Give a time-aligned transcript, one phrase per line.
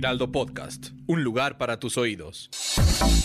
[0.00, 2.48] Heraldo Podcast, un lugar para tus oídos.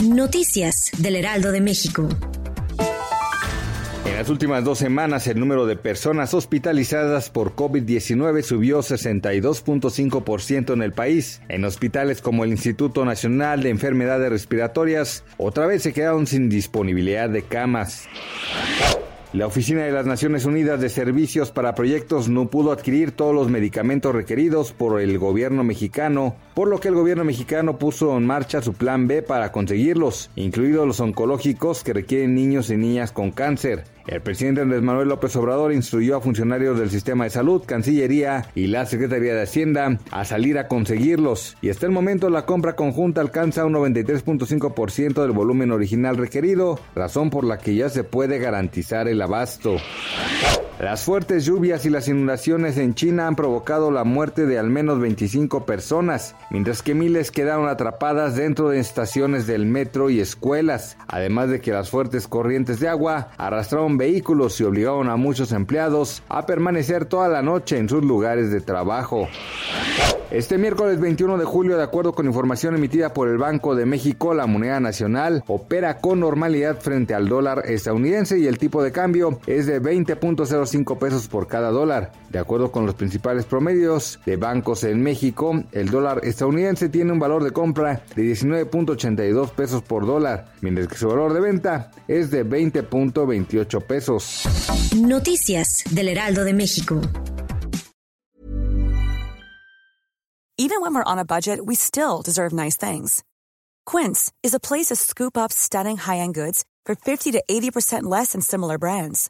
[0.04, 2.10] Noticias del Heraldo de México.
[4.06, 10.82] En las últimas dos semanas, el número de personas hospitalizadas por COVID-19 subió 62.5% en
[10.82, 11.42] el país.
[11.48, 17.30] En hospitales como el Instituto Nacional de Enfermedades Respiratorias, otra vez se quedaron sin disponibilidad
[17.30, 18.10] de camas.
[19.36, 23.50] La Oficina de las Naciones Unidas de Servicios para Proyectos no pudo adquirir todos los
[23.50, 28.62] medicamentos requeridos por el gobierno mexicano, por lo que el gobierno mexicano puso en marcha
[28.62, 33.84] su plan B para conseguirlos, incluidos los oncológicos que requieren niños y niñas con cáncer.
[34.08, 38.68] El presidente Andrés Manuel López Obrador instruyó a funcionarios del sistema de salud, Cancillería y
[38.68, 41.58] la Secretaría de Hacienda a salir a conseguirlos.
[41.62, 47.32] Y hasta el momento la compra conjunta alcanza un 93.5% del volumen original requerido, razón
[47.32, 49.78] por la que ya se puede garantizar el abasto.
[50.79, 54.99] Las fuertes lluvias y las inundaciones en China han provocado la muerte de al menos
[54.99, 61.49] 25 personas, mientras que miles quedaron atrapadas dentro de estaciones del metro y escuelas, además
[61.49, 66.46] de que las fuertes corrientes de agua arrastraron vehículos y obligaron a muchos empleados a
[66.46, 69.29] permanecer toda la noche en sus lugares de trabajo.
[70.29, 74.34] Este miércoles 21 de julio, de acuerdo con información emitida por el Banco de México,
[74.34, 79.40] la moneda nacional opera con normalidad frente al dólar estadounidense y el tipo de cambio
[79.47, 79.79] es de
[80.66, 82.12] 20.05 pesos por cada dólar.
[82.30, 87.19] De acuerdo con los principales promedios de bancos en México, el dólar estadounidense tiene un
[87.19, 92.31] valor de compra de 19.82 pesos por dólar, mientras que su valor de venta es
[92.31, 94.44] de 20.28 pesos.
[94.96, 97.02] Noticias del Heraldo de México.
[100.58, 103.24] Even when we're on a budget, we still deserve nice things.
[103.86, 108.32] Quince is a place to scoop up stunning high-end goods for 50 to 80% less
[108.32, 109.30] than similar brands.